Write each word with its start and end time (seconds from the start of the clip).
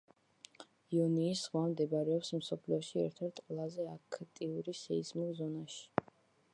იონიის 0.99 1.41
ზღვა 1.49 1.61
მდებარეობს 1.73 2.33
მსოფლიოში 2.39 2.99
ერთ-ერთ 3.05 3.45
ყველაზე 3.45 3.87
აქტიური 3.95 4.79
სეისმურ 4.83 5.33
ზონაში. 5.43 6.09